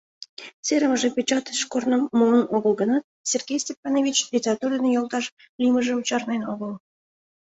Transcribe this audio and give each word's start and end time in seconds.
Серымыже 0.65 1.09
печатьыш 1.15 1.61
корным 1.71 2.03
муын 2.17 2.43
огыл 2.55 2.73
гынат, 2.81 3.03
Сергей 3.29 3.59
Степанович 3.65 4.17
литератур 4.33 4.69
дене 4.75 4.89
йолташ 4.93 5.25
лиймыжым 5.61 5.99
чарнен 6.07 6.41
огыл. 6.53 6.71